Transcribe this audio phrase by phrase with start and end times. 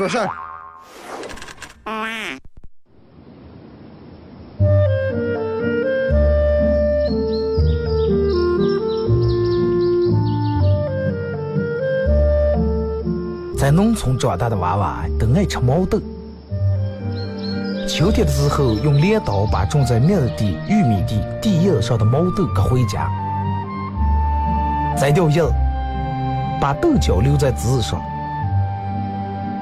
[0.00, 0.30] 说事儿。
[13.58, 16.00] 在农村长大的娃娃都爱吃毛豆。
[17.86, 23.06] 秋天的时候，用镰刀把种在麦地、玉米地地叶上的毛豆割回家，
[24.96, 25.42] 摘掉叶，
[26.58, 28.00] 把豆角留在枝上。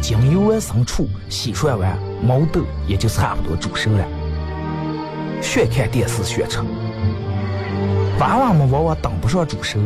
[0.00, 4.04] 将油完生出，洗涮完，毛豆也就差不多煮熟了。
[5.40, 6.60] 学看电视学吃，
[8.18, 9.78] 娃娃们往往等不上煮熟，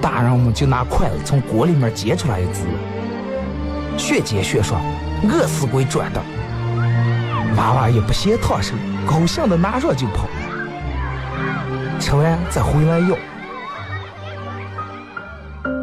[0.00, 2.60] 大人们就拿筷子从锅里面夹出来一只。
[3.96, 4.78] 学煎学说，
[5.24, 6.20] 饿死鬼转的。
[7.56, 8.74] 娃娃也不嫌烫手，
[9.06, 10.28] 高兴的拿上就跑。
[11.98, 13.16] 吃完再回来要。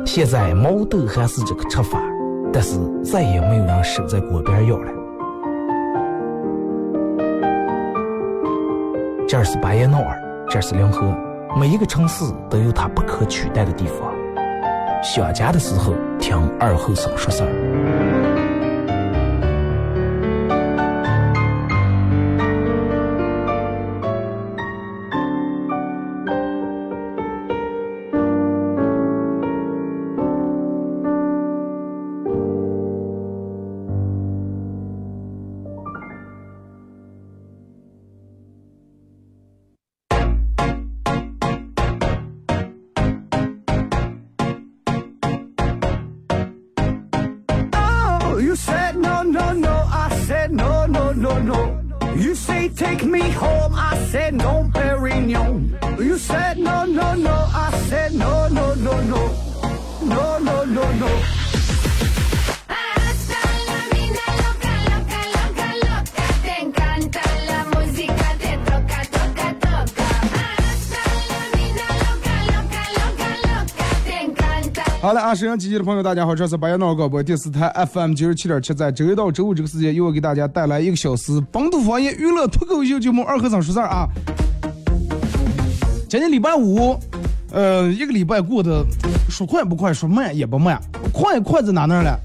[0.06, 2.00] 现在毛豆还是这个吃法，
[2.56, 4.90] 但是再也没有人守在锅边咬了。
[9.28, 10.18] 这是巴彦淖尔，
[10.50, 11.14] 这是临河，
[11.60, 14.10] 每一个城市都有它不可取代的地方。
[15.04, 18.05] 想家的时候，听二后生说事儿。
[75.06, 84.08] 好了啊，沈阳机器的朋友，大家好，这是白彦淖尔广播电视台 FM 九十七点七，在周一到周五这个时间，又给大家带来一个小时本土方言娱乐脱口秀节目《二和尚说事儿》啊。
[86.10, 87.00] 今天礼拜五，
[87.52, 88.84] 呃，一个礼拜过得
[89.30, 90.82] 说快不快，说慢也不慢，
[91.14, 92.20] 快快在哪那了？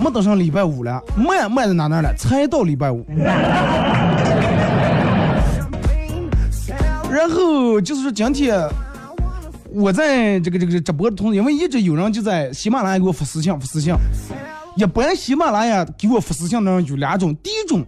[0.00, 2.14] 没等上礼拜五了，慢慢在哪那了？
[2.16, 3.04] 才到礼拜五。
[7.10, 8.64] 然后就是说今天。
[9.74, 13.94] 我在这个这个直播的同时，因为一直有人就在喜马拉雅给我发私信，发私信。
[14.76, 17.84] 一般喜马拉雅给我发私信的人有两种，第一种，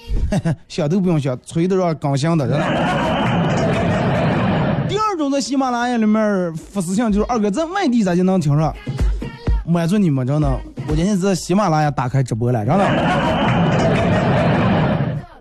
[0.68, 2.64] 想都不用想，吹的让刚性的，真的。
[4.88, 8.74] 第二种在喜马拉雅里面发私信，就是二哥在外地咋就能听着？
[9.66, 10.48] 满足你们真的，
[10.88, 13.45] 我今天在喜马拉雅打开直播了，真的。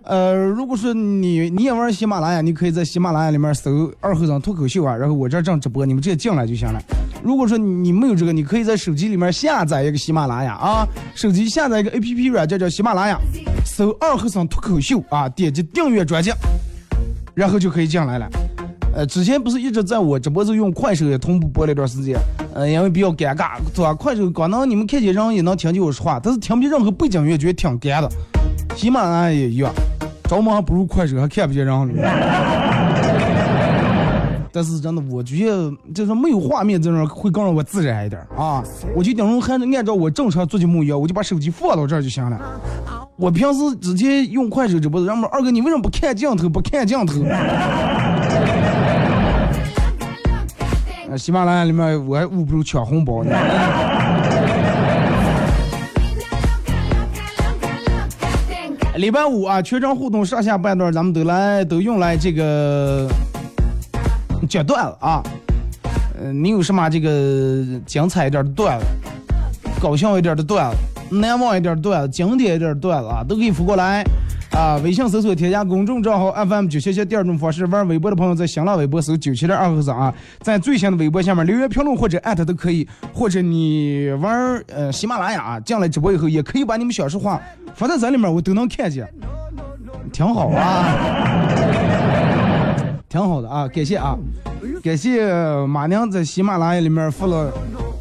[0.06, 6.80] 呃，如果说你你也玩喜马拉雅，你可以在喜马拉雅里面搜“二和尚脱口秀”啊，然后我这正直播，你们直接进来就行了。
[7.24, 13.18] 如果说你没有这个，你可以在手机里面下载一个喜马拉雅啊，手机下载一个 A P P 软件叫喜马拉雅，
[13.66, 16.32] 搜“二和尚脱口秀”啊，点击订阅专辑，
[17.34, 18.30] 然后就可以进来了。
[18.94, 22.16] 呃，之前不是一直在我直播时用快手也同步播了一段时间，
[22.54, 23.92] 呃，因为比较尴尬，对吧？
[23.92, 28.10] 快手光能你们看见人也能听见我说话，但是听不见任何背景音乐，觉得挺干的。
[28.76, 29.74] 喜马拉雅也一样。
[30.28, 31.88] 着忙还不如快手，还看不见人了。
[34.52, 38.64] 但是真的，我觉得就是没有画面这种会更让我自然一点啊。
[38.96, 42.40] 我就等于还是按照我正常做节目一样，我就把手机放到这儿就行了。
[43.18, 46.48] 我平时直接用快手直播，人们二哥你为什么不看镜头？
[46.48, 47.16] 不看镜头？
[51.18, 53.32] 喜马拉雅里面我还捂不住抢红包呢。
[58.98, 63.10] 礼拜五啊，全程互动上下半段，咱们都来都用来这个
[64.48, 65.22] 讲段子啊。
[66.18, 68.86] 呃，你有什么这个精彩一点的段子，
[69.82, 70.78] 搞笑一点的段子，
[71.14, 74.02] 难忘一点的段子，经典一点的段子啊，都可以发过来。
[74.52, 77.04] 啊，微信搜索添加公众账号 FM 九七七。
[77.04, 82.88] 第二种方式，玩微博的朋友在新浪微博搜九七点二和尚啊，在最新的微博下面留言评论或者艾特都可以。
[83.14, 87.42] 或者你玩呃喜马拉雅进来直播以后，也可以把你们小实话
[87.76, 89.06] 发在这里面，我都能看见，
[90.14, 90.96] 挺好啊，
[93.10, 94.16] 挺好的啊，感谢啊，
[94.82, 95.34] 感谢
[95.68, 97.52] 马娘在喜马拉雅里面发了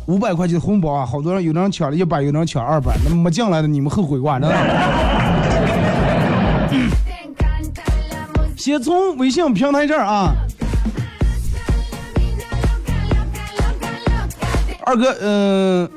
[0.06, 4.52] 五百块钱的红包啊，好多人有人抢了一百，有人抢二百，那没进来的你们后悔挂，知道
[8.64, 10.34] 先从微信平台这儿啊，
[14.87, 15.90] 二哥，嗯，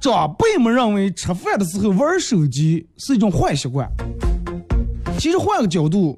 [0.00, 3.90] 长辈们认为吃饭的时候玩手机是一种坏习惯。
[5.18, 6.16] 其实换个角度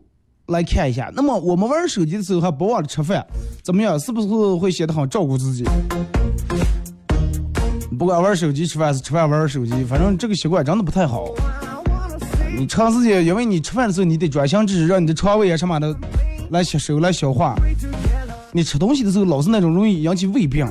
[0.48, 3.26] 来看一下，那么我们玩手机的时候还不忘了吃饭，
[3.64, 3.98] 怎么样？
[3.98, 5.64] 是不是会显得很照顾自己？
[7.98, 11.24] 不管玩手机吃饭是吃饭玩手机，反正这个习惯真的不太好。
[12.58, 15.94] 你长时间，因为你吃饭的时候你得专心致志，让你的肠胃啊什么的
[16.50, 17.54] 来吸收、来消化。
[18.50, 20.66] 你吃东西的时候老是那种容易引起胃病。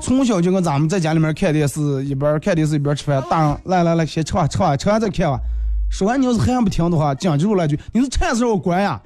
[0.00, 3.22] 从小就跟咱们在家里面看电视，一边看电视一边吃饭。
[3.28, 5.38] 大人来来来，先吃吧吃吧，吃完再看吧。
[5.90, 8.98] 说完你要是还不听的话，讲究来句，你是馋死我关呀！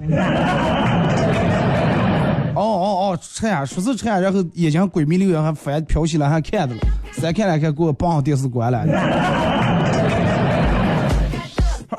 [2.55, 6.81] 哦 哦哦，吃呀，说是吃呀，然后眼睛鬼迷溜眼，还翻飘起来还看着了，
[7.19, 8.85] 再看两看，给我绑上电视关了。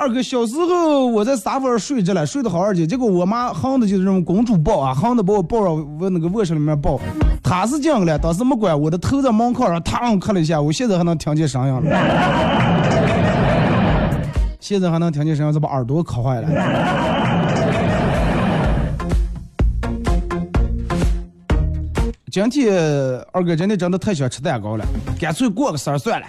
[0.05, 7.01] 二哥，小时候我在沙发上睡着了，睡得好二姐，结果我妈横的就是这种公主抱啊，横的把我抱上我那个卧室里面抱，
[7.43, 11.81] 她是这样的，当时没管，我的头在门框上，嘡磕了一下，我现在还能听见声音了，
[14.61, 16.49] 现在还能听见声音，这把耳朵磕坏了。
[22.31, 22.75] 今天
[23.33, 24.85] 二哥真的真的太想吃蛋糕了，
[25.19, 26.27] 干脆过个生日算了。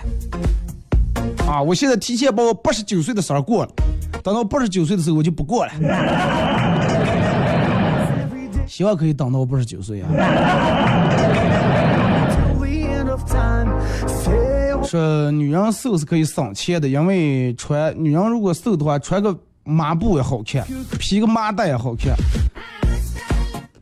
[1.47, 1.61] 啊！
[1.61, 3.71] 我现在提前把我八十九岁的生日过了，
[4.23, 5.71] 等到八十九岁的时候我就不过了。
[8.67, 10.09] 希望可以等到我八十九岁啊！
[14.83, 20.65] 说女人瘦是可以省钱的，因为穿女人如果瘦的话，穿个麻布也好看，
[20.99, 22.15] 披个麻袋也好看。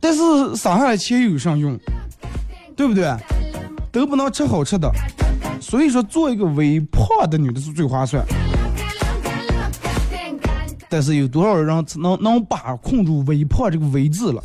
[0.00, 0.20] 但是
[0.54, 1.78] 省下来钱有啥用？
[2.76, 3.10] 对不对？
[3.90, 4.90] 都不能吃好吃的。
[5.74, 8.24] 所以说，做一个微胖的女的是最划算。
[10.88, 14.40] 但是有多少人能能把控住微胖这个微字了？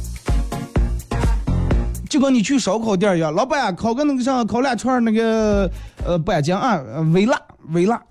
[2.09, 5.69] 就跟你去烧烤店一样，老板烤个那个啥，烤两串那个
[6.03, 6.81] 呃板筋啊，
[7.13, 7.39] 微辣
[7.73, 8.01] 微辣。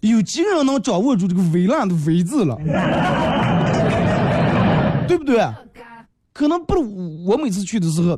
[0.00, 2.56] 有几个人能掌握住这个微辣的微字了？
[5.08, 5.44] 对不对？
[6.32, 6.74] 可能不，
[7.26, 8.16] 我每次去的时候，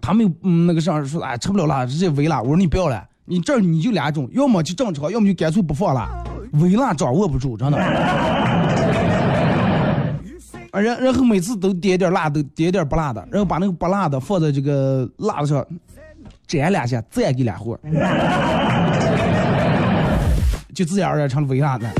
[0.00, 2.42] 他们嗯那个啥说哎吃不了辣，直接微辣。
[2.42, 3.00] 我说你不要了。
[3.28, 6.08] 你这儿你就两种，要么就正常，要么就干脆不放辣，
[6.52, 7.76] 微辣掌握不住，真的。
[10.70, 15.66] 啊， 然然后每次都点点辣，的点点不辣的，然后把那个不辣的放在这个辣子上，
[16.46, 17.76] 沾两下，再给两货，
[20.72, 21.90] 就自然而然成了微辣的。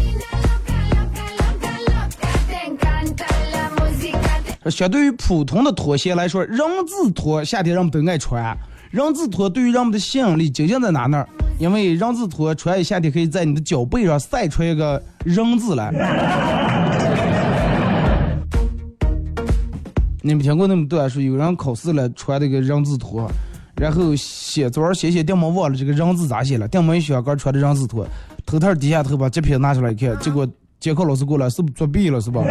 [4.71, 8.57] 相对于普通的拖鞋来说，人字拖夏天人们都爱穿。
[8.97, 11.23] 人字拖对于人们的吸引力究竟在哪呢？
[11.59, 15.93] 因为人字拖穿一夏天可以在你的脚背上晒出一个人字来。
[20.23, 23.31] 你们听过那么多说有人考试了穿那个人字拖，
[23.77, 28.07] 然后写作文写写电门忘了这个人字咋写了，电门一小刚穿的人字拖，
[28.47, 30.49] 头套低下头把截屏拿出来一看，结果
[30.81, 32.43] 监考老师过来是不是作弊了是吧？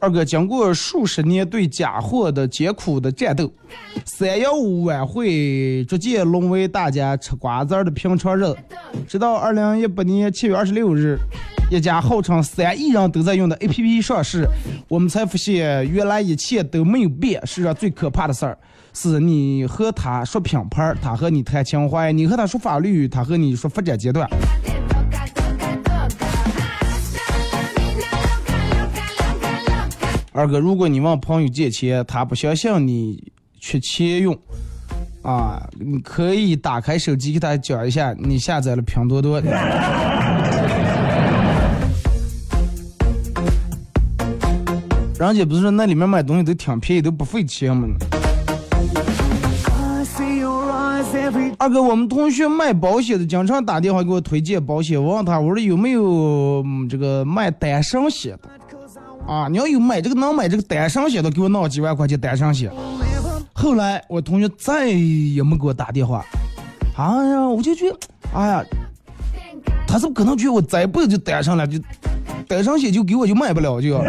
[0.00, 3.52] 二哥经过数十年对假货的艰苦的战斗，
[4.04, 8.44] 三幺五晚会逐渐沦为大家吃瓜子儿的平常日。
[9.06, 11.18] 直到二零一八年七月二十六日，
[11.70, 14.46] 一家号称三亿人都在用的 APP 上市，
[14.88, 17.44] 我们才发现原来一切都没有变。
[17.46, 18.58] 世上最可怕的事儿，
[18.94, 24.28] 是你和他说品牌，他和你谈情怀；你和他说法律，他和你说发展阶段。
[30.38, 34.38] 二哥，如果你问朋友借钱，他不相信你缺钱用，
[35.20, 39.40] 啊，你可以打开手机给他讲一下，你下载了拼多多。
[39.40, 39.52] 人
[45.18, 47.88] 家不是说那里面买东西都挺便宜，都不费钱吗？
[51.58, 55.02] 二哥，我们同学卖保险的，经常打电话给我推荐保险。
[55.02, 58.48] 我问他，我说有没有这个卖单身险的？
[59.28, 62.72] 啊，你要有买这个能买这个单身险的，给我弄几万块钱单身险。
[63.52, 66.24] 后来我同学再也没给我打电话。
[66.96, 67.98] 哎呀，我就觉得，
[68.32, 68.64] 哎呀，
[69.86, 71.78] 他是不可能觉得我这辈子就单身了，就
[72.48, 74.00] 单身险就给我就买不了就。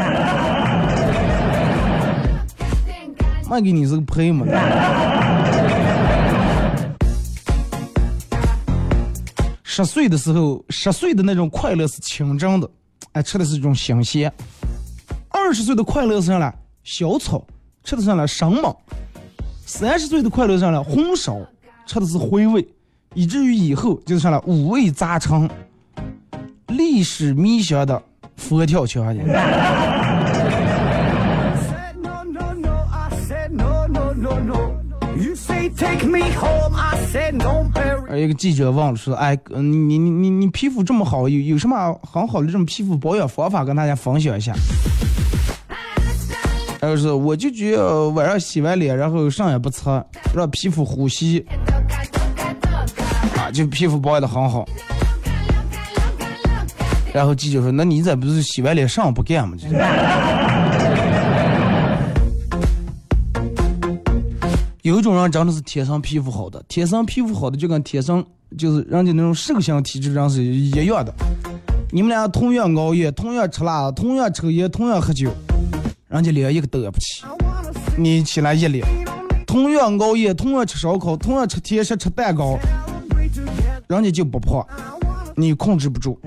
[3.49, 4.45] 卖给你是个赔嘛？
[9.63, 12.69] 十岁的时候，十岁的那种快乐是清真的，
[13.11, 14.29] 哎，吃的是一种新鲜；
[15.29, 16.53] 二十岁的快乐是啥了？
[16.83, 17.45] 小草，
[17.83, 18.27] 吃的是啥了？
[18.27, 18.73] 生猛；
[19.65, 20.83] 三十岁的快乐是啥了？
[20.83, 21.37] 红烧，
[21.85, 22.61] 吃的是回味；
[23.13, 24.41] 以至于以后就是啥了？
[24.47, 25.49] 五味杂陈，
[26.67, 28.01] 历史弥香的
[28.35, 29.21] 佛跳墙去。
[38.11, 44.51] 而一个记者问了说：“哎，你你你你皮肤这么好，有有什么很好的这种皮肤保养方法跟大家分享一下？”
[46.81, 51.45] 然后是：“我就觉得晚上洗完脸，然后啥也不擦，让皮肤呼吸，
[53.35, 54.65] 啊，就皮肤保养的很好。”
[57.13, 59.67] 然后记者说：“那你咋不是洗完脸啥不干吗？”就
[64.81, 68.25] 有一种人真的是天生皮肤好的，天生皮肤好的就跟天生
[68.57, 71.13] 就是人家那种瘦型体质人是一样的。
[71.91, 75.29] 你们俩同样熬夜，同样吃辣，同样抽烟，同样喝酒，
[76.09, 77.23] 人家脸一个都不起。
[77.95, 78.83] 你起来一脸，
[79.45, 82.57] 同样熬夜，同样吃烧烤，同样吃甜食吃蛋糕，
[83.87, 84.65] 人家就不胖，
[85.35, 86.19] 你控制不住。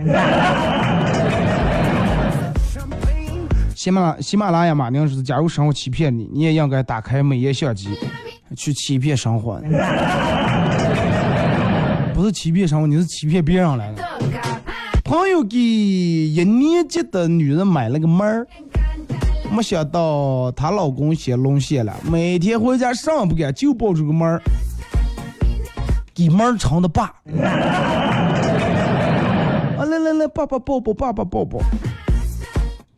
[3.75, 7.89] 喜马喜马拉雅马宁说：“假如生活欺骗你，你也应该打开美颜相机。”
[8.55, 9.61] 去欺骗生活，
[12.15, 14.05] 不是欺骗生活，你是欺骗别人来的。
[15.03, 18.47] 朋友给一年级的女人买了个门儿，
[19.55, 24.41] 没想到她老公先沦陷了，每天回家啥不干，就抱着个门儿，
[26.15, 27.13] 给门儿撑的爸。
[29.79, 31.59] 啊来来来，爸爸抱抱，爸爸抱抱。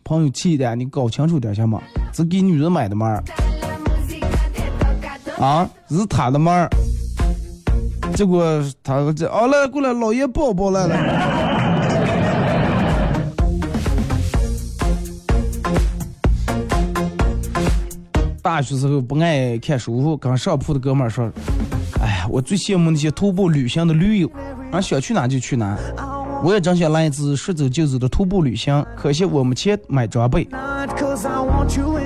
[0.05, 1.83] 朋友气的，你搞清楚点行吗？
[2.13, 3.25] 是给女人买的门儿。
[5.39, 6.71] 啊，是他的门儿，
[8.15, 8.45] 结果
[8.83, 11.44] 他这哦来过来，老爷抱抱来了。
[18.45, 21.33] 大学时候不爱看书，跟上铺的哥们儿说
[22.03, 24.31] ：“哎呀，我最羡慕那些徒步旅行的驴友，
[24.71, 25.79] 俺想去哪就去哪。
[26.43, 30.47] 我也真想来一次说走就走的徒步旅行，可惜我没钱买装备。”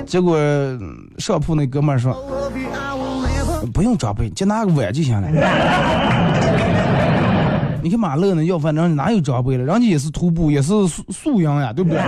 [0.07, 0.39] 结果
[1.17, 2.15] 上铺那哥们儿说。
[3.73, 5.27] 不用装备，就拿个碗就行了。
[7.83, 9.65] 你看马乐呢，要饭人哪有装备了？
[9.65, 11.99] 人家也是徒步，也是素素养呀，对不对？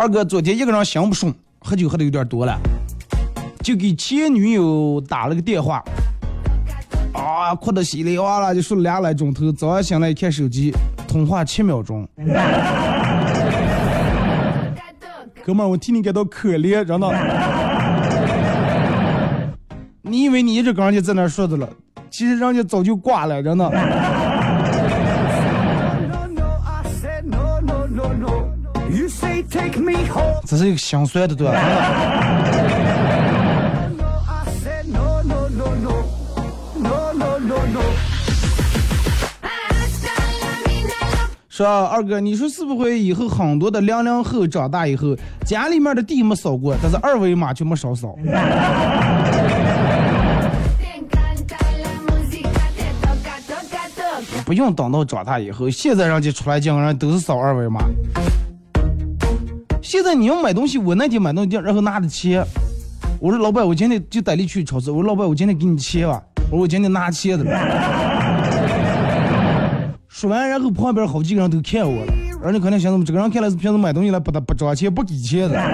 [0.00, 2.58] 二哥昨天一个人行不顺，喝酒喝的有点多了，
[3.62, 5.84] 就给前女友打了个电话，
[7.12, 9.52] 啊，哭得稀里哗啦就说了俩来钟头。
[9.52, 10.72] 早上醒来一看手机。
[11.06, 12.08] 通话七秒钟，
[15.44, 17.06] 哥们儿，我替你感到可怜，真的。
[20.00, 21.68] 你以为你一直跟人家在那说着了，
[22.08, 23.70] 其实人家早就挂了，真的。
[30.46, 31.60] 这是一个心酸的段子。
[41.48, 45.14] 说二哥，你说是不会以后很多的零零后长大以后，
[45.44, 48.16] 家里面的地没扫过，但是二维码却没少扫。
[54.46, 57.80] 不用等到长大以后，现在人家出来进人都是扫二维码。
[60.00, 62.42] 现在你要买东西，我那天买东西，然后拿着钱，
[63.20, 64.90] 我说老板，我今天就带你去超市。
[64.90, 66.22] 我说老板，我今天给你钱吧。
[66.44, 67.44] 我说我今天拿钱的。
[70.08, 75.60] 说完，然后旁边好几个人都看我了，人家可能想怎么这个人看来是平时买东西来不不装钱不给钱的。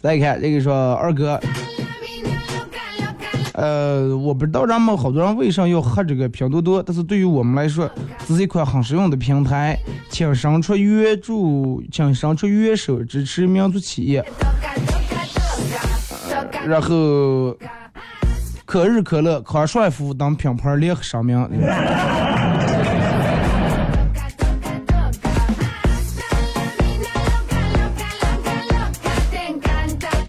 [0.00, 1.38] 再看这个说二哥，
[3.56, 7.90] 呃，我不知道咱们好多人为啥要喝这个拼多多，但是对于我们来说，
[8.28, 9.78] 这是一款很实用的平台，
[10.10, 14.22] 请伸出援助，请伸出援手支持民族企业。
[16.66, 17.56] 然后，
[18.66, 21.48] 可日可乐、康帅福等品牌联合声明。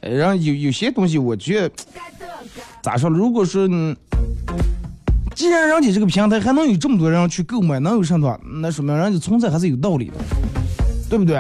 [0.02, 1.70] 然后有有些东西，我觉得
[2.88, 3.10] 咋说？
[3.10, 3.68] 如果说，
[5.36, 8.40] 既然人家这个平台还能有这么多人去购买，能有什么？
[8.62, 10.14] 那说明人家存在还是有道理的，
[11.10, 11.38] 对不对？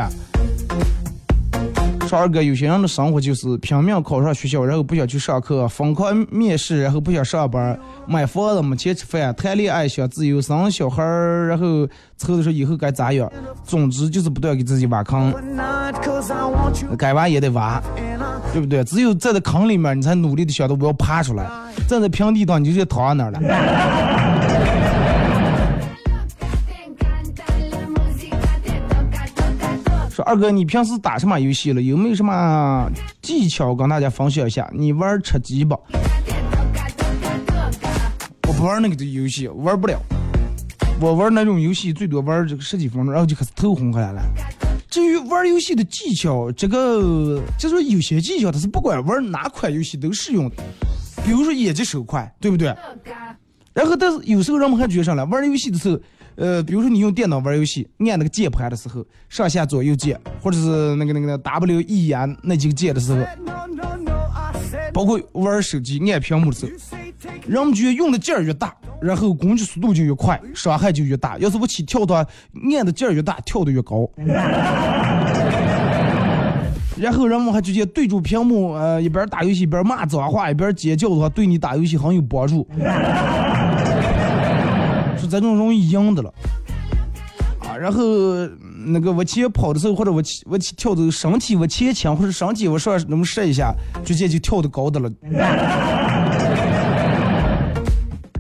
[2.06, 11.88] 说二哥，有些人的生活就是拼命考上学校，然后不想去上课，疯狂面试，然后不想上班，买房子没钱吃饭，谈恋爱想自由，生小孩儿，然后
[12.18, 13.32] 愁的说以后该咋样。
[13.64, 15.34] 总之就是不断给自己挖坑，
[16.98, 17.82] 该挖也得挖，
[18.58, 18.84] 对不对？
[18.84, 21.48] 只有站在这坑里面，你才努力的想到我要爬出来。
[21.88, 23.40] 站在平地上，你就直接躺在那儿了。
[30.10, 31.80] 说二哥，你平时打什么游戏了？
[31.80, 32.90] 有没有什么
[33.22, 34.68] 技巧跟大家分享一下？
[34.74, 35.78] 你玩吃鸡吧？
[38.48, 40.00] 我不玩那个游戏，玩不了。
[41.00, 44.24] 我玩那种游戏最多玩这个十几分钟，然后就开始头昏下来了。
[44.98, 50.56] 至于玩游戏的技巧，这个就说有些技巧它是不管玩哪款游戏都适用的。
[51.24, 52.76] 比如说眼疾手快，对不对？
[53.76, 56.00] 然后但是有时候人们还觉上了，玩游戏的时候。
[56.36, 63.24] 呃，比如说你用电脑玩游戏，按那个键盘的时候，上下左右键，或者是那个那个 W E N 那几个键的时候，
[64.94, 66.72] 包括玩手机按屏幕的时候，
[67.48, 71.38] 人们觉得用的劲儿越大，然后攻击速度就越快，伤害就越大。
[71.38, 72.26] 要是我起跳的话，
[72.76, 74.10] 按的劲儿越大，跳的越高。
[76.98, 82.68] 然后人们还直接对住屏幕，呃，一边打游戏一边骂脏话，一边尖叫的话，对你打游戏很有帮助。
[85.20, 86.34] 是这种容易赢的了，
[87.80, 88.02] 然后
[88.86, 95.10] 那个往前跑的时候，或者我起我起跳的身体往前倾，或者身体往上那么射一下，直接就跳的高的了。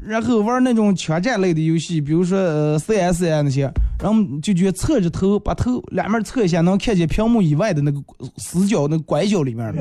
[0.05, 3.69] 然后玩那种枪战类的游戏，比如说呃 CS 啊那些，
[4.01, 8.01] 然后就觉得侧着头，把头两面侧一下，能看见屏幕以外的那个
[8.37, 9.73] 死角、那个拐角里面。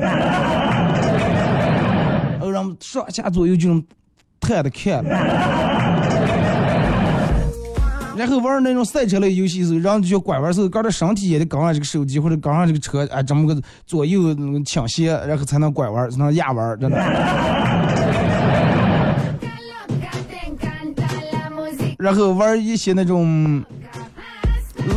[2.33, 3.81] 然后让上下左右就能
[4.41, 5.01] 探的看。
[8.17, 14.33] 然后玩那种赛车类游戏时候，然后就拐弯时候，搞得身体也得跟上这个手机或者跟上这个车，哎，这么个左右
[14.65, 16.97] 倾斜，然后才能拐弯，才能压弯，真的。
[21.99, 23.63] 然后玩一些那种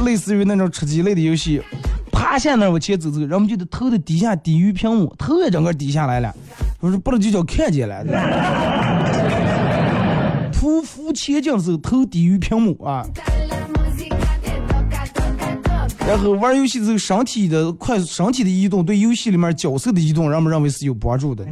[0.05, 1.61] 类似于那种吃鸡类的游戏，
[2.11, 6.35] 趴下那往前走走，然后就得头的底下低于屏幕，头也整个低下来了，
[6.79, 8.05] 不是不能就叫看见了。
[10.61, 13.03] 匍匐前进的时候，头低于屏幕啊。
[16.07, 21.47] 然后玩游戏的时候，身体的快身体的移动对游戏里面角色的移动，人们认为是有帮助的。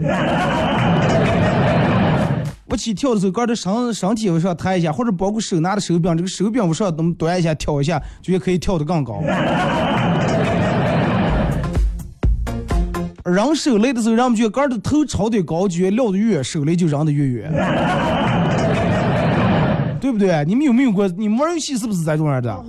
[2.66, 9.22] 我起跳的时候，刚才身身体往上抬一下，或者包括手拿的手柄，这个手柄往上能端一下、挑一下，就也可以跳得更高。
[13.24, 17.50] 扔手雷的时候，人们觉得杆的头朝得高，就撂得远，手雷就扔得越远。
[20.08, 20.42] 对不对？
[20.46, 21.06] 你们有没有过？
[21.08, 22.50] 你们玩游戏是不是这种样的？
[22.50, 22.64] 啊，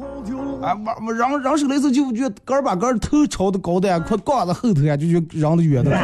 [0.84, 5.92] 玩玩扔扔手雷时候就觉得杆儿把杆儿头朝的高的，快挂在后头呀，就觉扔的远的。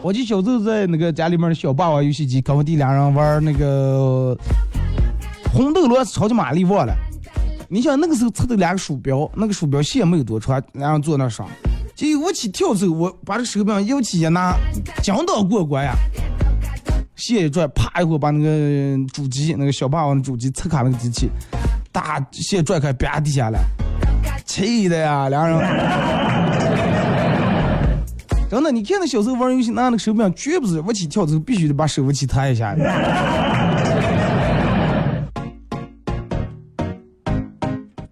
[0.00, 4.38] 我记小时候在那个家里面的小霸王游戏机，跟我弟俩人玩那个
[5.52, 6.94] 红斗罗超级玛丽忘了。
[7.68, 11.44] 你想那个时候测的两个鼠标，那个鼠标线没有多长，然后坐那上，
[11.96, 14.54] 就我起跳的时候，我把这手柄摇起一拿，
[15.02, 15.92] 讲到过关呀。
[17.22, 21.30] 线一拽，啪一会把那个主机，那个小霸王的主机侧卡那个机器，
[21.92, 23.60] 大线拽开，啪地下来，
[24.44, 25.56] 气的呀，两人。
[28.50, 32.74] 真的，你看那小时候玩游戏，拿那个手柄绝不是我起跳的时候必须得把手扶起抬一下。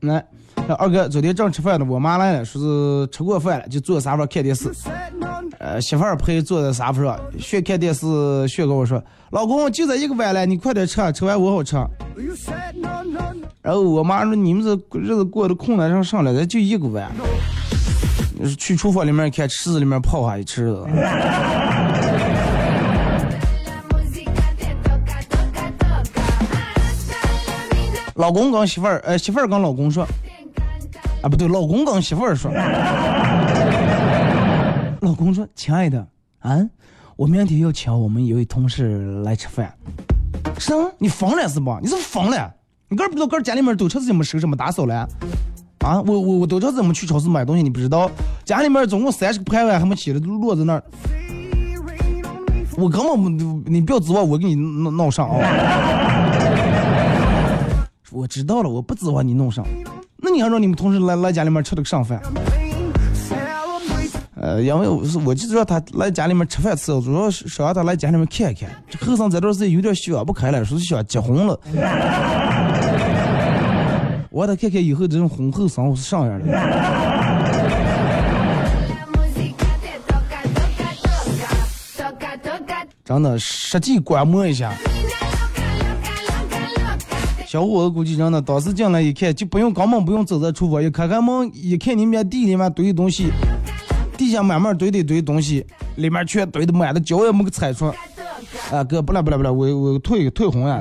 [0.02, 0.24] 来，
[0.78, 4.70] 二哥，昨天正吃饭呢，我妈来了，说是吃过饭了，就坐沙发看电视。
[5.58, 11.76] 呃，媳妇儿陪坐在沙发上，学看电视，学跟我说：“老公，就这一个碗了，你快点吃，吃完我好吃。”
[13.62, 17.10] 然后我妈说：“你们这日子过得困难上上来，咱就一个碗。”
[18.58, 20.86] 去厨房里面看池子里面泡下一池子。
[28.14, 30.06] 老公跟媳妇儿，呃，媳妇儿跟老公说
[31.22, 32.50] ：“啊，不对，老公跟媳妇儿说。
[35.00, 36.06] ”老公说：“亲爱的，
[36.40, 36.58] 啊，
[37.16, 39.72] 我明天要请我们一位同事来吃饭。
[40.58, 40.90] 什么？
[40.98, 41.78] 你疯了是吧？
[41.82, 42.52] 你是疯了？
[42.88, 45.06] 你个儿不知道个儿家里面都超市怎么收拾、怎么打扫了？
[45.80, 48.10] 啊，我我我都知道怎么去超市买东西，你不知道？
[48.44, 50.82] 家里面总共三十个盘碗还没起来，都落在那儿。
[52.76, 55.36] 我根本不，你不要指望我给你弄弄上啊！
[58.10, 59.64] 我知道了，我不指望你弄上。
[60.22, 62.20] 那你还让你们同事来来家里面吃这个上饭？
[64.42, 68.70] 呃，因为我是我就知道他来家里面吃饭吃，主要是想让他来家里面看一看。
[68.88, 71.60] 这后生这段时间有点想不开了，说是想结婚了。
[74.30, 76.46] 我让他看看以后这种婚后生活是啥样的。
[83.04, 84.72] 真的实际观摩一下。
[87.50, 93.28] 小伙子估计真的当时进来一看，就不用根本不用走在厨房，一开开门一看，里面地里面堆的东西，
[94.16, 97.86] 地下慢慢堆的堆东西，里面全堆的满的，脚也没个踩出。
[98.70, 100.80] 啊哥，不了不了不了，我我退退红呀！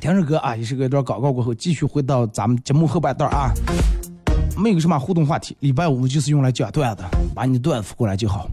[0.00, 3.52] 听着歌啊，也是个一段广告过后，继续回到咱们节目后半段啊。
[4.56, 7.04] 没有什么互动话题，礼拜五就是用来讲段子，
[7.34, 8.48] 把你段子过来就好。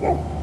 [0.00, 0.40] 大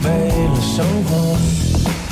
[0.00, 2.11] 没了生活。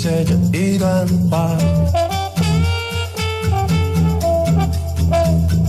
[0.00, 1.54] 写着一段话。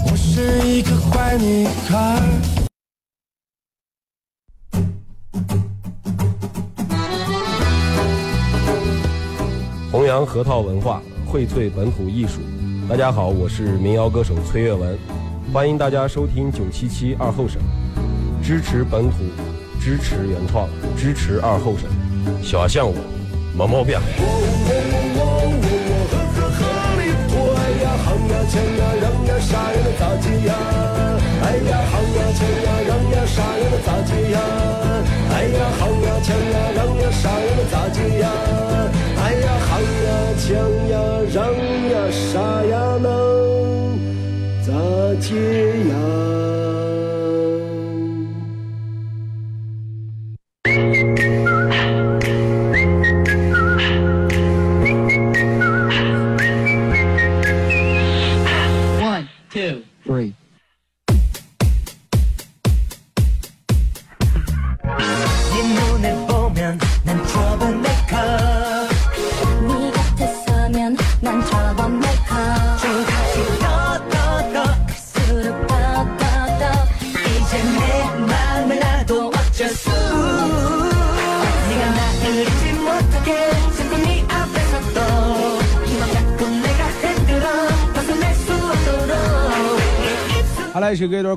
[0.06, 2.22] 我是一个坏女孩。
[9.92, 12.40] 弘扬核桃文化，荟萃本土艺术。
[12.88, 14.98] 大家好，我是民谣歌手崔月文，
[15.52, 17.62] 欢迎大家收听九七七二后生，
[18.42, 19.26] 支持本土，
[19.82, 21.90] 支持原创，支持二后生。
[22.42, 22.96] 小象我，
[23.54, 24.00] 没毛病。
[41.34, 43.08] 让呀啥呀的
[44.62, 45.34] 咋接
[45.90, 46.61] 呀？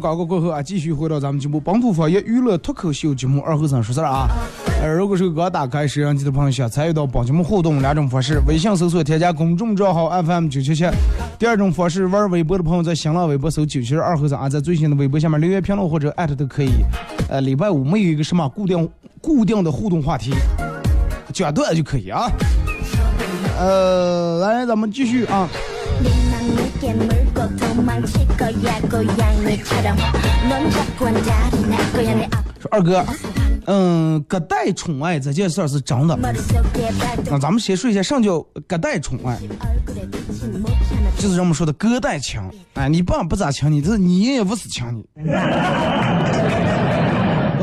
[0.04, 4.28] 广告过后啊，继续回到咱们节目本土方言娱乐脱口秀节目二后生说事儿啊。
[4.82, 10.90] 呃，如果是刚打开摄像机的朋友，想参与到本节目互动两种方式：微信搜索添加公众账号 FM 九七七；
[11.38, 16.68] 第二种方式，玩微博的朋友在新浪微博搜九七二后生啊，在最新的微博下面留言评论或者艾特都可以。
[17.30, 18.86] 呃，礼拜五没有一个什么固定
[19.22, 20.34] 固定的互动话题，
[21.32, 22.30] 讲段就可以啊。
[23.58, 25.48] 呃，来，咱们继续啊。
[26.83, 29.95] 네맘 내게 물고 도망칠 거야 고양이처럼
[30.49, 33.05] 넌 자꾸 한다리 날 거야 내 앞 说二哥，
[33.67, 36.17] 嗯，隔代宠爱这件事儿是真的。
[36.17, 39.37] 머릿속에 那 발동 咱们先说一下，啥叫隔代宠爱？
[39.37, 42.41] 얼굴에 비친 못하는 就是人们说的隔代亲。
[42.73, 45.33] 哎，你爸不咋亲你，这是你爷也不 是亲你，对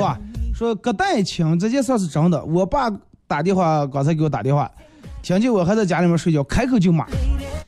[0.01, 0.19] 吧？
[0.55, 2.43] 说隔代亲这件事儿是真的。
[2.47, 2.91] 我爸
[3.27, 4.71] 打电话，刚才给我打电话，
[5.22, 7.06] 听见我还在家里面睡觉，开口就骂，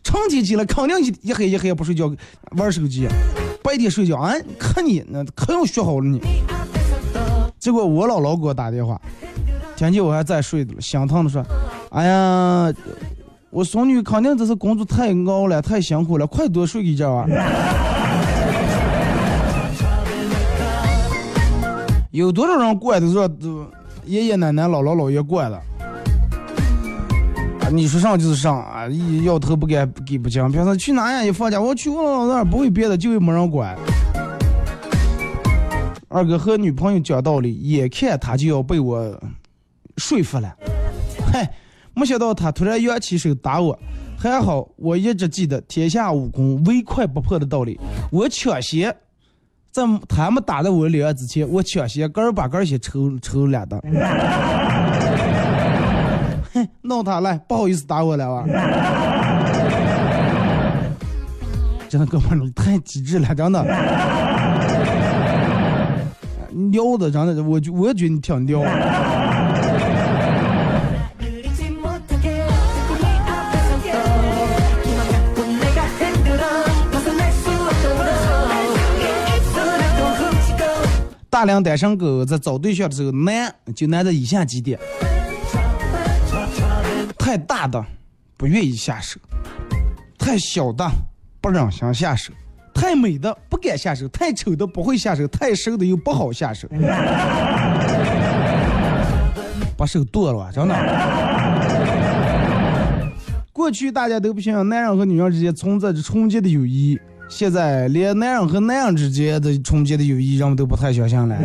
[0.04, 2.12] 成天起来肯定一黑一黑不睡觉，
[2.58, 3.08] 玩手机，
[3.64, 6.20] 白天睡觉，哎，看你那可要学好了你。
[7.60, 9.00] 结果我姥姥给我打电话，
[9.76, 11.46] 听见我还在睡的了，心疼的说
[11.92, 12.74] ：“哎呀，
[13.52, 17.28] 我孙女肯定这是工作太熬了，太辛苦了，快多睡一觉啊！”
[22.10, 23.66] 有多少人过来的说都
[24.06, 25.62] 爷爷奶奶、姥姥姥爷过来了？
[27.72, 30.52] 你说上就是上啊，一摇头不给给不讲。
[30.52, 31.24] 平常去哪呀？
[31.24, 33.76] 一放假我去我姥姥那儿，不为别的，就为没人管。
[36.10, 39.20] 二哥和女朋友讲道理，眼看他就要被我
[39.98, 40.56] 说服了，
[41.32, 41.50] 嗨，
[41.96, 43.76] 没想到他突然扬起手打我，
[44.16, 47.80] 还好我一直记得天下武功唯快不破的道理，
[48.12, 48.96] 我抢先
[49.72, 53.80] 在他们打在我脸上之前，我抢先根儿把根儿先抽抽两刀，
[56.82, 58.44] 弄他来，不好意思打我了哇！
[61.90, 63.64] 真的，哥们，你太机智了，真的。
[66.72, 68.64] 撩的，真的，我我觉得你挺撩。
[81.30, 84.80] 大量单身狗在找对象的时候难，就难在以下几点。
[87.24, 87.82] 太大的
[88.36, 89.18] 不愿意下手，
[90.20, 90.86] 太小的
[91.40, 92.34] 不忍心下手，
[92.74, 96.68] 太美的不敢下手，太丑的不会下手，太瘦的又不好下手。
[99.78, 100.76] 把手剁了吧，真的。
[103.54, 111.38] 过去大家都不相信男人和女人之间存在着纯洁的友谊，现在连男人和男人之间的纯洁的友谊，人们都不太相信了。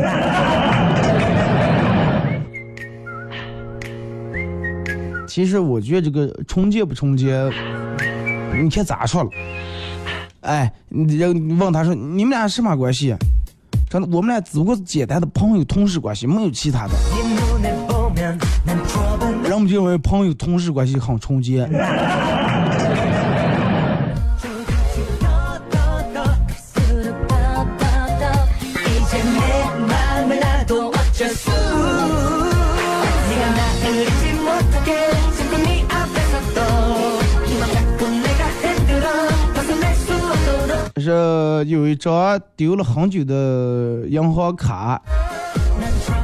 [5.39, 7.49] 其实我觉得这个纯洁不纯洁，
[8.61, 9.31] 你看咋说了？
[10.41, 13.15] 哎，你人问他说你们俩什么关系？
[13.89, 16.95] 真的，我们俩只不过是简单的朋友、同事关系，没有其他的。
[19.49, 21.65] 人们就认为朋友、同事关系很纯洁。
[41.09, 45.01] 这有一张丢了很久的银行卡，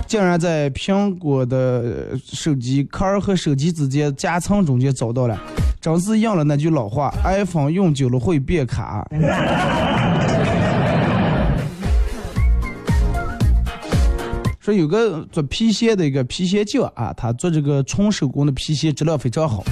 [0.06, 5.40] 竟然在苹果的手机壳儿和手机之间夹层中间找到了，
[5.80, 9.08] 真是应了那句老话：iPhone 用久了会变卡。
[14.60, 19.64] 说有个做皮鞋的一个皮鞋匠啊，他做这个纯手工的皮鞋质量非常好，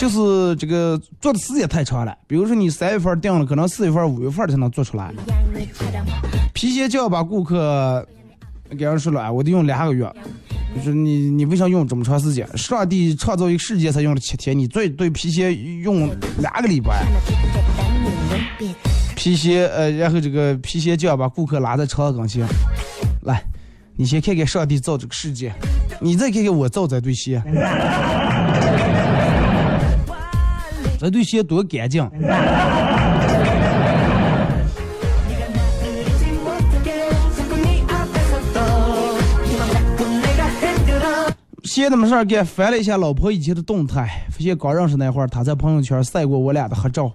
[0.00, 2.16] 就是这个做的时间太长了。
[2.26, 5.12] 比如说你三月份定了，可能四月份、五月份才能做出来。
[6.54, 8.08] 皮鞋匠把顾客
[8.78, 10.10] 给人说了，哎，我得用两个月。
[10.74, 12.48] 就是你你为啥用这么长时间？
[12.56, 16.08] 上帝创造一个世界才用了七天，你最对皮鞋用
[16.38, 17.04] 两个礼拜。
[19.14, 22.46] 皮鞋呃，然后这个皮鞋匠把顾客拉在车跟前，
[23.20, 23.42] 来。
[23.96, 25.52] 你先看看上帝造这个世界，
[26.00, 27.42] 你再看看我造这对鞋，
[31.00, 32.06] 这对鞋多干净。
[41.64, 47.10] 闲的没事儿干，翻了一下老婆以前的动态，发现刚认识那会儿，她在朋友圈晒过我俩的合照。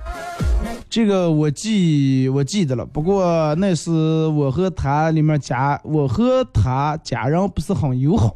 [0.90, 3.92] 这个我记我记得了，不过那是
[4.28, 8.36] 我和她里面家，我和她家人不是很友好，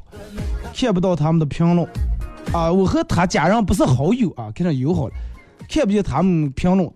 [0.76, 1.88] 看不到他们的评论
[2.52, 2.72] 啊。
[2.72, 5.14] 我和她家人不是好友啊，看着友好了，
[5.70, 6.90] 看不见他们评论。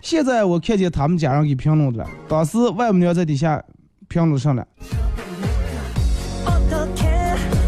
[0.00, 3.62] 现在我看见他们家人给评论的了，当时外母娘在底下
[4.08, 4.64] 评论上了，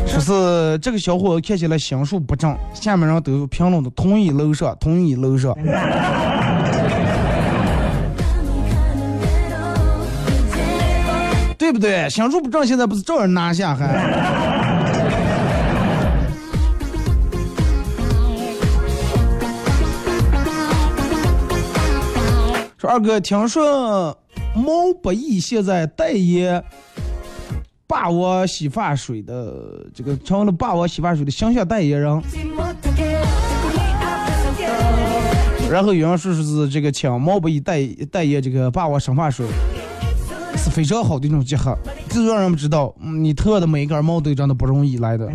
[0.07, 5.55] 说是这个小伙看起来心术不正，下面人都评论的同意楼上，同意楼上。
[11.57, 12.09] 对不对？
[12.11, 14.64] 心术不正，现在不是照样拿下还？
[22.87, 24.17] 二哥，听说
[24.55, 26.63] 毛不易现在代言
[27.87, 32.23] 霸王洗发水的这个成了霸王洗发水的形象代言人，
[35.71, 39.47] 然后有人说是这个请毛不易代代言这个霸王生发水。
[40.57, 41.77] 是非常好的一种结合，
[42.09, 45.27] 就让人们知道，你特的每一根毛都真的不容易来的。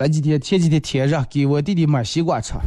[0.00, 2.54] 这几天前几天天热，给我弟弟买西瓜吃。
[2.54, 2.62] 啊，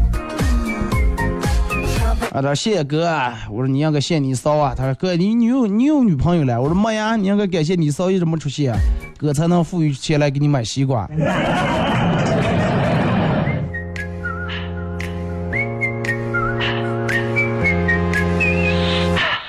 [2.31, 3.11] 他说谢谢哥，
[3.49, 4.75] 我说你应该谢你嫂啊。
[4.77, 6.61] 他说哥，你女友你有女朋友了？
[6.61, 8.75] 我说没呀，你应该感谢你嫂一直没出现，
[9.17, 11.09] 哥才能富裕起来给你买西瓜。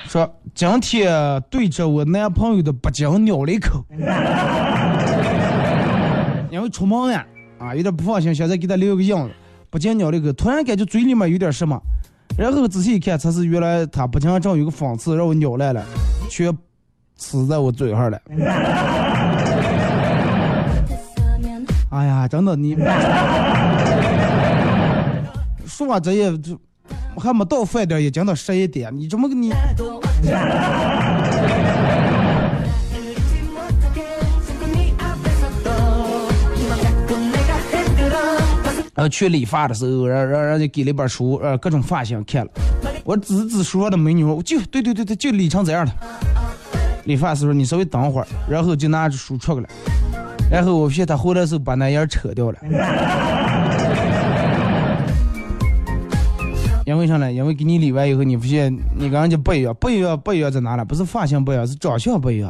[0.07, 3.85] 说今天对着我男朋友的脖颈咬了一口，
[6.49, 7.23] 因为出门呀，
[7.65, 9.31] 啊，有点不放心，现在给他留个印子，
[9.69, 11.81] 不仅咬了一口，突然感觉嘴里面有点什么，
[12.37, 15.83] 然后仔细一看，才是原来他脖颈上有个粉刺，让我咬烂了，
[16.29, 16.55] 全
[17.15, 18.21] 刺在我嘴上了。
[21.89, 22.75] 哎呀，真的你，
[25.65, 26.59] 说话这也就
[27.17, 29.35] 还没到饭点，也讲到十一点，你怎么个
[38.95, 42.51] 然后，去理发的时候，让让人家给了一本书，呃，各种发型看了。
[43.03, 45.91] 我指指书上的美女，我就对对对对，就理成这样的。
[47.03, 49.67] 理发师说：“你稍微等会儿。”然后就拿着书出去了。
[50.49, 52.57] 然后我发现他回来的时候把那页扯掉了。
[56.85, 57.31] 因为啥呢？
[57.31, 60.85] 因为给你理完以后，你发现你跟人家不一样，不一样，不一样在哪呢？
[60.85, 62.49] 不是发型不一样，是长相不一样。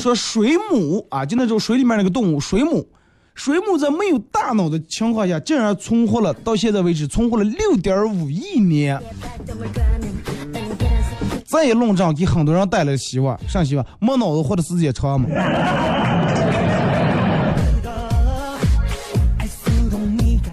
[0.00, 2.88] 说水母啊，就那种水里面那个动物，水母，
[3.34, 8.98] 水母在没有大脑的情况下，竟然存活了，到现在为止存活了六点五亿年。
[11.44, 13.84] 这一论证给很多人带来希望，啥希望？
[13.98, 15.28] 没脑子活的时间长嘛。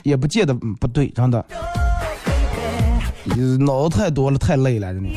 [0.03, 1.45] 也不见得不对，真的，
[3.60, 5.10] 脑子太多了，太累了，真的。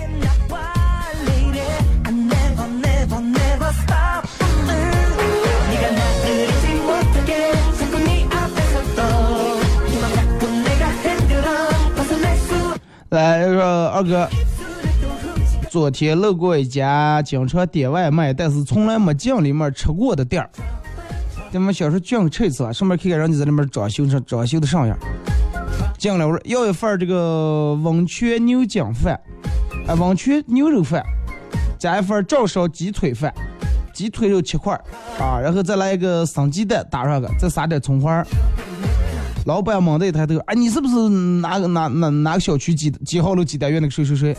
[14.01, 14.27] 二哥，
[15.69, 20.49] 昨天路过一家经常点外卖，但是从来没进里面吃过的店儿。
[21.53, 24.97] 咱们小时候进去吃一次，上面看看人家在里面装修上装修的上样。
[25.99, 29.21] 进来我说要一份这个温泉牛筋饭，
[29.87, 31.05] 啊，温泉牛肉饭，
[31.79, 33.31] 加一份照烧鸡腿饭，
[33.93, 34.73] 鸡腿肉七块
[35.19, 38.25] 啊，然后再来一个生鸡蛋打上个，再撒点葱花。
[39.45, 44.37] 老板猛地一抬头，哎，你是不是哪个哪哪哪个小区几几号楼几单元那个谁谁谁？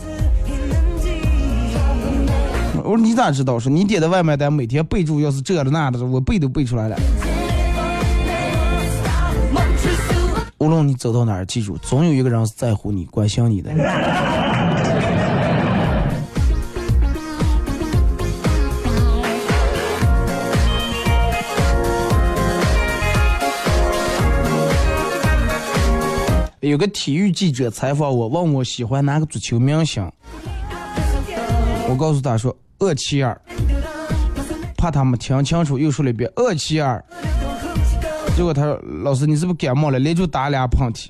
[2.84, 3.58] 我说你咋知道？
[3.58, 6.98] 说你点的外卖单每天备注要是这的那的，我背都背出来了。
[10.58, 13.72] 无论你走到哪儿，记住，总有一个人是在乎你、关心你的。
[26.62, 30.08] 有个体育记者采访我，问我喜欢哪个足球明星，
[31.90, 33.36] 我告诉他说厄齐尔，
[34.78, 37.04] 怕他没听清楚，又说了一遍厄齐尔。
[38.38, 39.98] 结果他说：“老师，你是不是感冒了？
[39.98, 41.08] 连就打俩喷嚏。”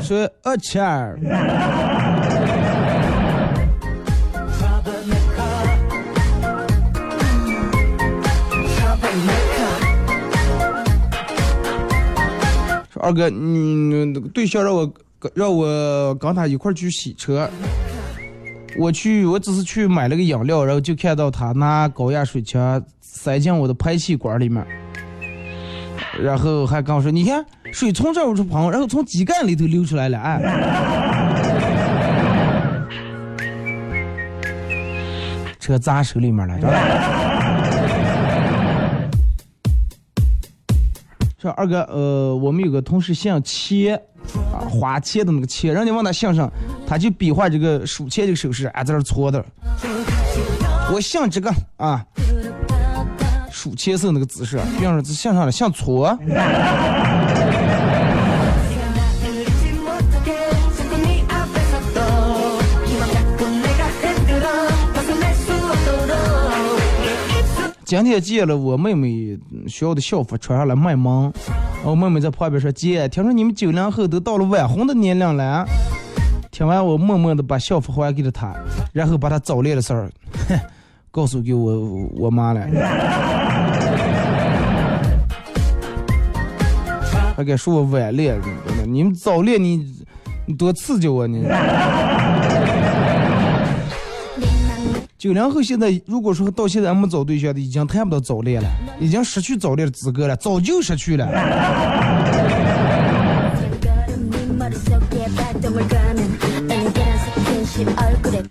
[0.00, 1.18] 说厄齐尔。
[13.02, 14.90] 二哥，你对象让我
[15.34, 17.50] 让我跟他一块去洗车。
[18.78, 24.64] 我去，我只是去买了个饮料，然后就看到他拿高压水枪塞进我的排气管里面，
[26.22, 30.40] 然后还跟我说：“你看，水从这儿出喷，然后从机盖里头流出来了。”哎，
[35.58, 36.56] 车砸手里面了，
[41.42, 44.00] 说二哥，呃，我们有个同事姓切，
[44.52, 46.48] 啊，花切的那个切，人家问他姓上，
[46.86, 49.44] 他就比划这个数切这个手势，俺在那搓的。
[50.94, 52.06] 我姓这个啊，
[53.50, 56.16] 数切是那个姿势，比方说这姓上了，姓搓。
[67.92, 71.30] 今天借了我妹妹学校的校服穿上来卖萌，
[71.84, 75.66] 我妹妹在旁边说：“姐，听说你们九零后都到了晚婚的年龄了。”
[76.50, 78.54] 听完我默默的把校服还给了她，
[78.94, 80.10] 然后把她早恋的事儿，
[81.10, 82.66] 告诉给我我妈了。
[87.36, 88.40] 还敢说我晚恋，
[88.86, 89.86] 你们早恋你
[90.46, 91.44] 你多刺激我你。
[95.22, 98.68] 九零后现在如果说到现在还没找对象的，已经谈不到早恋了，
[98.98, 101.30] 已经失去早恋的资格了，早就失去了。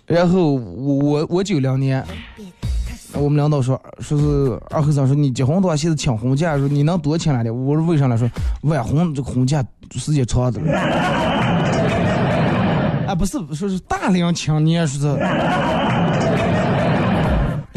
[0.06, 2.02] 然后我我我九零年，
[3.12, 7.54] 我们领导说说是二和尚说你结婚的话，现在请婚假，说你能多请两天。
[7.54, 8.16] 我说为啥呢？
[8.16, 8.26] 说
[8.62, 10.72] 晚婚这个婚假时间长的了。
[13.12, 15.18] 啊，不是，说是大龄青年，说是。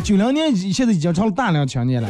[0.05, 2.07] 九零年现在已经成了大龄青年了。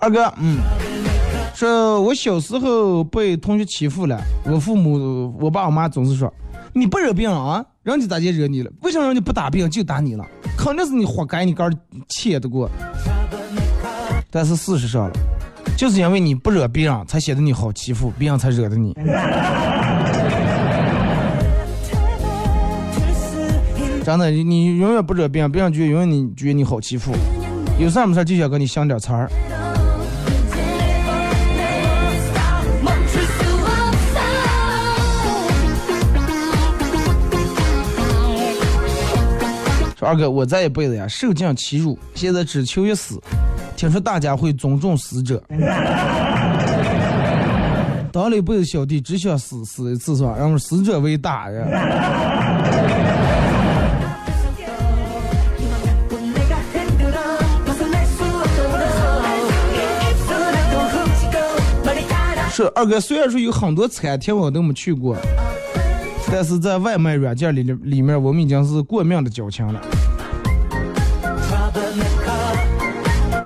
[0.00, 0.58] 二哥，嗯，
[1.54, 6.32] 说我小时候被同学欺负了，我父母、我爸我妈总是说，
[6.72, 8.70] 你不惹病啊，人家咋就惹你了？
[8.82, 10.24] 为什么人家不打病就打你了？
[10.56, 11.72] 肯定是你活该，你个儿
[12.08, 12.68] 欠得过。
[14.30, 15.12] 但是事实上了，
[15.76, 18.94] 就是因为你不惹别人，才显得你好欺负，别人才惹的你。
[24.04, 27.12] 真的，你永远不惹别人，别人觉得永远你觉得你好欺负，
[27.78, 29.30] 有事没事就想跟你相点词儿。
[39.98, 43.20] 说二哥，我这一辈子呀，受尽欺辱，现在只求一死。
[43.76, 45.42] 听说大家会尊重死者。
[48.12, 50.36] 当了一辈子小弟，只想死死一次是吧？
[50.38, 51.64] 然后死者为大呀。
[62.52, 65.16] 是二哥，虽然说有很多餐厅我都没去过，
[66.30, 69.80] 但是在外卖软件里里面，我们已经是过命的交情了。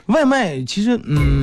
[0.06, 1.42] 外卖其实，嗯，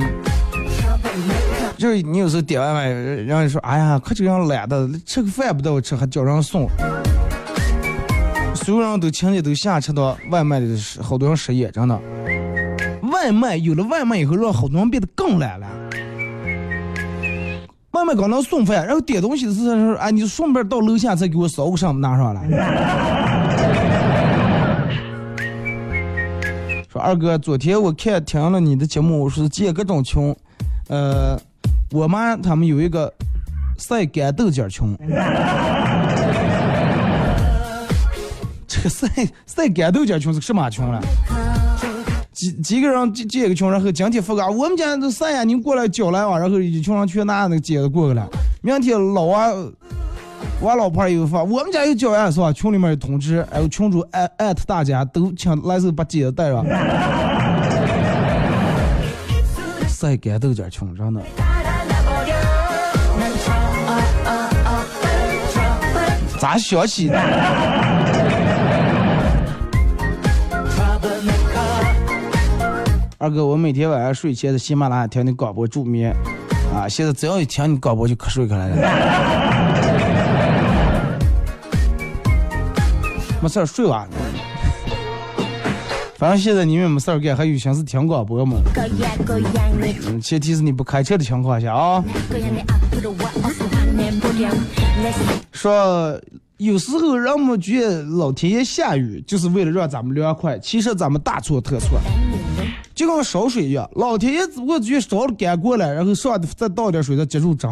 [1.76, 6.68] 就是你有时候点外卖，人家说，哎呀，可这样懒的，吃个饭不到吃，还叫人送。
[8.54, 10.66] 所有人都今天都下吃到外卖的，
[11.02, 11.98] 好多人失业，真的。
[13.10, 15.66] 外卖有了外卖以后，让好多人变得更懒了。
[17.92, 22.46] 外卖刚能送饭，然后点东西的时候说，哎，你顺便到楼下再给我捎个上拿上来。
[26.88, 30.34] 说二哥，昨天我看听了你的节目，我是建各种群，
[30.88, 31.36] 呃，
[31.90, 33.12] 我妈他们有一个
[33.76, 34.96] 晒干豆角群。
[38.68, 39.08] 这个晒
[39.46, 41.00] 晒干豆角群是什么群了？
[42.32, 48.28] 几几个人建建个群，然后今天发个，我们家都晒呀，你过来交来哇，然后一群人去拿那个接着过去了。
[48.62, 49.50] 明天老娃
[50.60, 52.52] 我老婆又发，我们家有教案是吧？
[52.52, 56.64] 群里面有通知，还有群主艾艾特大家都请来时把姐姐带上。
[59.88, 61.20] 晒干豆角群真的，
[66.38, 67.79] 咋想起的？
[73.22, 76.10] 二哥，我每天晚上睡前在喜马拉雅听你广播助眠，
[76.74, 78.76] 啊，现在只要一听你广播就瞌睡过来了。
[83.42, 84.08] 没事儿睡吧。
[86.16, 88.56] 反正现在你们没事儿干，还有心思听广播吗？
[90.06, 92.02] 嗯，前提是你不开车的情况下啊。
[95.52, 96.18] 说
[96.56, 102.00] 有时候人们觉得老天爷下雨就是为了让咱们凉快，其实咱们大错特错。
[103.00, 107.70] 就跟烧水一样，老天爷只不过就烧了干过了，然后上再倒点水再接住蒸。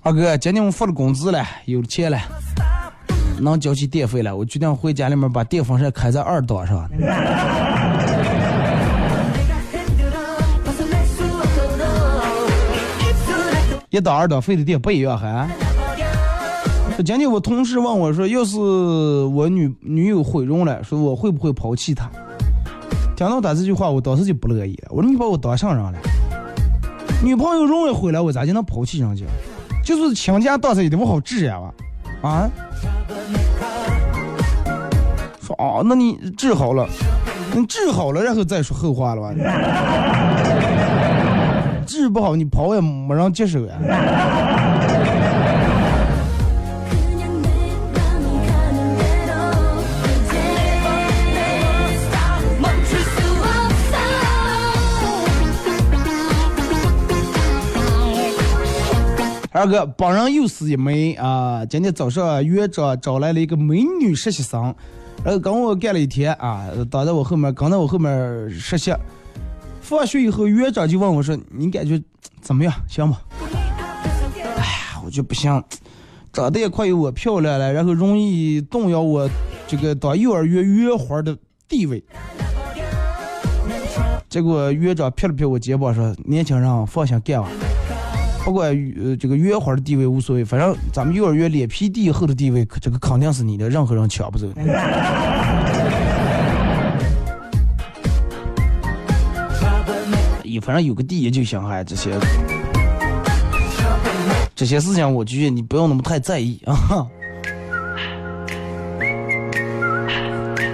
[0.00, 2.18] 二哥，今天我发了工资了，有了钱了，
[3.38, 4.34] 能交起电费了。
[4.34, 6.88] 我决定回家里面把电风扇开在二档上。
[13.90, 15.46] 一档二档费的电不一样还？
[17.02, 22.08] 今天我同事问我说：“要是我女女友毁容了，说我会不会抛弃她？”
[23.16, 24.88] 听到他这句话，我当时就不乐意了。
[24.90, 25.92] 我说：“你把我当啥人了？
[27.22, 29.24] 女朋友容易毁了，我咋就能抛弃人家？
[29.84, 31.60] 就是倾家荡产一点不好治呀
[32.22, 32.28] 吧？
[32.28, 32.50] 啊？
[35.40, 36.88] 说哦，那你治好了，
[37.54, 39.34] 你治好了，然后再说后话了吧？
[41.86, 43.74] 治不好，你跑也没人接手呀。”
[59.64, 61.64] 二哥本人又是一枚啊！
[61.64, 64.62] 今天早上院长找来了一个美女实习生，
[65.24, 68.92] 然后跟我干了一天啊，挡在我后面，跟在我后面实习。
[69.80, 71.98] 放学以后，院长就问我说：“你感觉
[72.42, 72.74] 怎么样？
[72.86, 73.16] 行吗？”
[74.42, 75.50] 哎呀，我就不行，
[76.30, 79.26] 长得也快有我漂亮了，然后容易动摇我
[79.66, 81.34] 这个当幼儿园园花的
[81.66, 82.04] 地位。
[84.28, 87.48] 结果院长拍了拍我肩膀说：“年轻人，放心干吧。”
[88.44, 88.70] 不管
[89.02, 94.46] 呃这个园花的地位无所谓，反正咱们幼儿园脸皮地厚的地位，这个肯定是你的，任何人抢不走。
[100.42, 102.10] 你反正有个地就行，还这些
[104.54, 107.08] 这些事情，我觉得你不用那么太在意啊。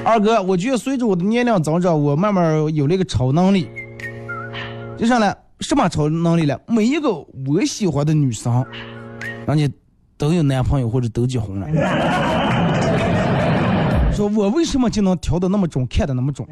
[0.05, 3.69] 二哥，我觉得随着我的年龄增长，我慢慢有了一个超能力，
[4.99, 5.35] 就上来。
[5.61, 6.59] 什么超能力了？
[6.67, 8.65] 每一个我喜欢的女生，
[9.47, 9.71] 人家
[10.17, 11.69] 都有男朋友或者都结婚了。
[14.13, 16.47] 说我为什么就能挑的那么准，看的那么准？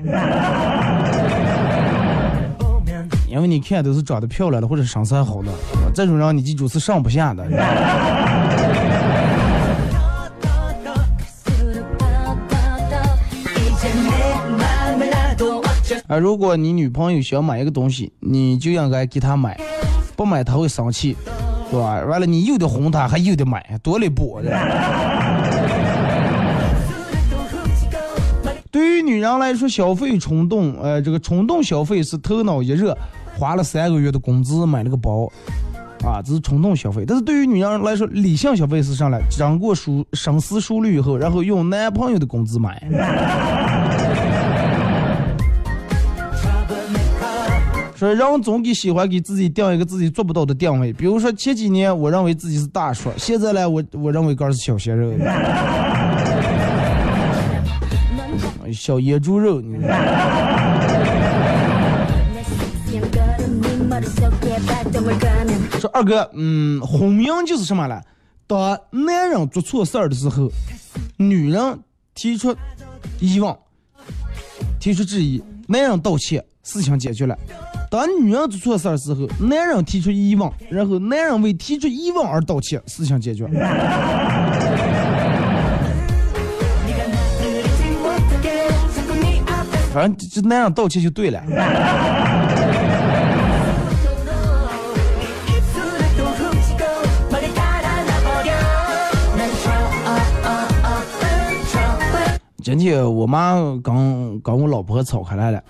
[3.28, 5.52] 因为你看都是长得漂亮的或者身材好的，
[5.94, 7.44] 这种让你记住是上不下的。
[16.08, 19.60] 啊，如果你女朋友想买一个东西，你就应该给她买，
[20.16, 21.14] 不买她会生气，
[21.70, 22.02] 对吧？
[22.06, 24.40] 完了你又得哄她，还又得买，多累不？
[28.70, 32.96] 对于女人来说，消费冲动，呃，这个冲动消费是头脑一热，
[33.38, 35.30] 花了三个月的工资买了个包，
[36.02, 37.04] 啊，这是冲动消费。
[37.06, 39.18] 但是对于女人来说，理性消费是啥呢？
[39.28, 42.82] 经过熟深思熟虑以后，然后用男朋友的工资买。
[47.98, 55.12] 说人总给喜欢给自己定一个自己做不到的定位，比如说前几年我认为自己是大叔，现在呢我我认为哥是小鲜肉，
[58.72, 59.60] 小野猪肉。
[65.80, 68.00] 说二哥，嗯，婚姻就是什么了？
[68.46, 70.48] 当男人做错事儿的时候，
[71.16, 71.76] 女人
[72.14, 72.54] 提出
[73.18, 73.52] 疑问，
[74.78, 77.36] 提出质疑，男人道歉，事情解决了。
[77.90, 83.46] 当女人做错事儿时候，男人提出疑问，然后男人为提出疑问而道歉，事情解决。
[89.90, 91.42] 反正就那样道歉就对了。
[102.62, 105.62] 今天我妈跟跟我老婆吵开来了，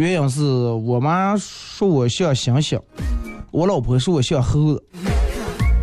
[0.00, 2.80] 原因是我妈说我像猩猩，
[3.50, 4.82] 我老婆说我像猴子，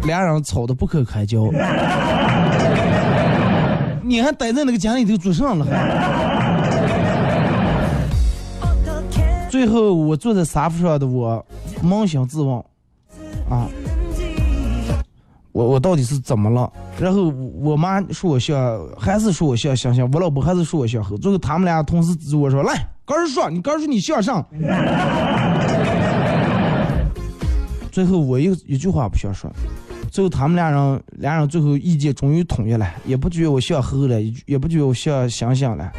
[0.08, 1.52] 俩人吵得不可开交。
[4.02, 5.72] 你还待在那个家里头做甚了还？
[9.52, 11.46] 最后我坐在沙发上的我
[11.84, 12.58] 扪心自问，
[13.48, 13.68] 啊，
[15.52, 16.74] 我我到底是怎么了？
[17.00, 21.16] 然后我妈说我像，还是说我像猩猩，我老婆还是说我像猴。
[21.20, 22.74] 最后他们俩同时指着我说：“来，
[23.08, 24.46] 刚儿说你刚儿说你像啥？”
[27.90, 29.50] 最后我一一句话不想说。
[30.12, 35.90] 最后他们俩人俩人最后意见终于统一了，也不觉得我像猴了，也不觉得我像猩猩了，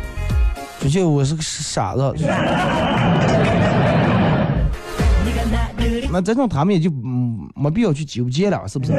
[0.81, 2.15] 就觉得我是个傻子。
[6.11, 8.93] 那这种他们也就嗯没必要去纠结了，是不是？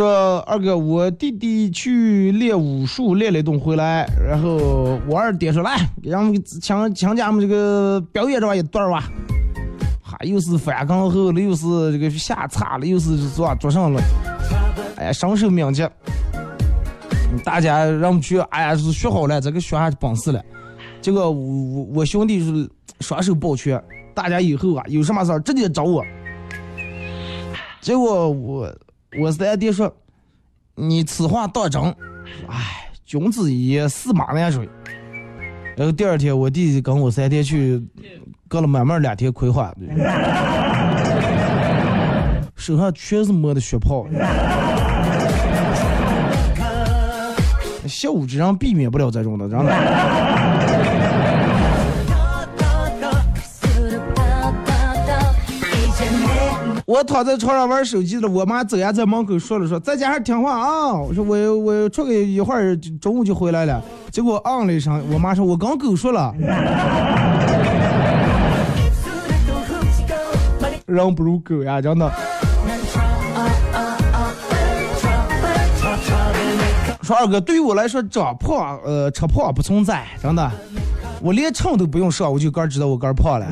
[0.00, 9.10] 说二哥，我弟弟去练武术，练了一顿回来，然后我二爹说来，让我们强强家们这个表演这一段吧。
[10.02, 14.00] 哈，又是翻跟后了，又是这个下叉了，又是做做上了。
[14.96, 15.86] 哎呀，身手敏捷，
[17.44, 20.42] 大家让我们去，哎呀，是学好了，这个学下本事了。
[21.02, 22.66] 结果我我兄弟是
[23.00, 23.78] 双手抱拳，
[24.14, 26.02] 大家以后啊有什么事儿直接找我。
[27.82, 28.74] 结果我。
[29.18, 29.92] 我三爹说
[30.76, 31.82] ：“你此话当真？
[32.48, 34.68] 哎，君子一言，驷马难追。”
[35.76, 37.82] 然后第二天，我弟弟跟我三爹去，
[38.46, 39.74] 隔了满满两天葵花，
[42.54, 44.06] 手上全是磨的血泡。
[47.88, 49.72] 习武之人避免不了这种的，真的。
[56.90, 60.92] 我躺在床上玩手机了，我妈走呀在门口说了说，在家还听话啊。
[60.92, 63.80] 我说我我出去一会儿中午就回来了，
[64.10, 66.34] 结果嗯了一声，我妈说我刚狗说了，
[70.84, 72.10] 人不如狗呀，真的。
[77.02, 80.50] 说二哥，对于我来说，长胖呃吃胖不存在，真的，
[81.22, 83.46] 我连秤都不用上，我就个知道我个胖了。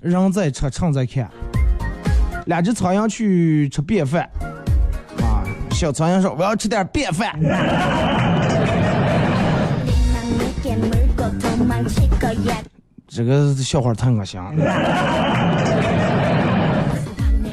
[0.00, 1.28] 人在吃，秤在看。
[2.46, 4.22] 两只苍蝇去吃便饭，
[5.20, 7.38] 啊，小苍蝇说：“我要吃点便饭。
[13.06, 14.52] ”这个笑话太恶心了。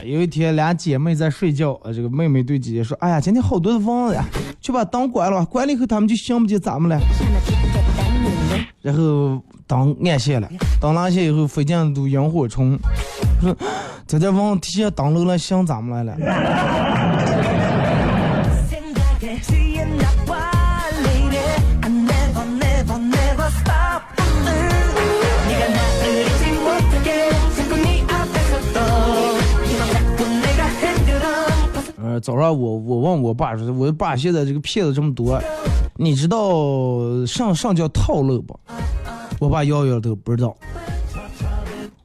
[0.06, 4.24] 有一天，俩姐妹在睡觉，呃，这个妹妹对姐姐说：“哎呀，今天好多的蚊子呀，
[4.62, 6.98] 去把灯关了，关了以后他们就想不见咱们了。”
[8.86, 10.48] 然后灯暗线了，
[10.80, 12.78] 灯暗线以后飞进都萤火虫，
[13.42, 13.52] 说
[14.06, 16.24] 在这往地下灯楼了想咱们来了。
[31.98, 35.42] 呃，早上我我问我爸说，我爸现在这个骗子这么多。
[35.98, 38.60] 你知道上上叫套路不？
[39.40, 40.56] 我爸摇摇头，不知道。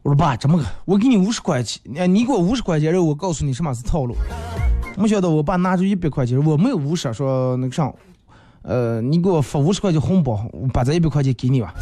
[0.02, 0.64] 我说爸，这么个？
[0.84, 1.80] 我给你五十块钱，
[2.12, 4.16] 你给我五十块钱，然后我告诉你什么是套路。
[4.96, 7.92] 没想到我爸拿出一百块钱，我没有五十，说那个啥，
[8.62, 10.40] 呃，你给我发五十块钱红包，
[10.72, 11.72] 把这一百块钱给你吧。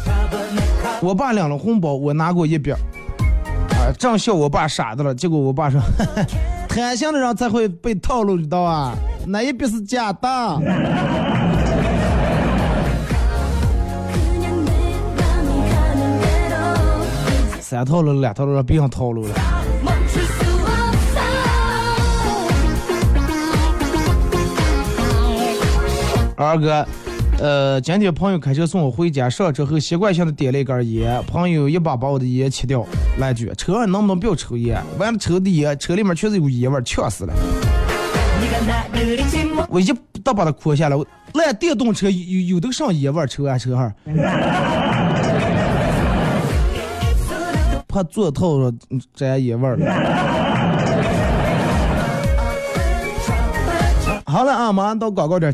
[1.01, 5.15] 我爸领了红包，我拿过一百，啊，正笑我爸傻的了。
[5.15, 5.81] 结果我爸说，
[6.69, 8.93] 贪心的人才会被套路，知道吧？
[9.25, 10.27] 那一笔是假的。
[17.69, 19.35] 三套路，两套路，别想套路了。
[26.35, 26.83] 二哥，
[27.37, 32.83] 呃，今天朋友开车送我回家，上车后习惯性的点了一根烟，朋友一把把我的烟切掉，
[33.19, 34.81] 来句：车上能不能不要抽烟？
[34.97, 37.33] 完了抽的烟，车里面确实有烟味，呛死了。
[39.69, 39.93] 我一
[40.23, 41.05] 倒把它扩下来，我
[41.35, 43.93] 那电动车有有的上烟味，抽完车哈。
[47.89, 48.71] 怕做套了
[49.15, 49.75] 沾烟味儿。
[54.25, 55.51] 好了啊，马上到广告点。